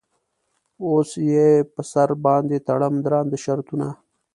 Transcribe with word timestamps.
اوس 0.85 1.09
یې 1.31 1.49
په 1.73 1.81
سر 1.91 2.09
باندې 2.25 2.57
تړم 2.67 2.93
درانده 3.05 3.37
شرطونه. 3.43 3.87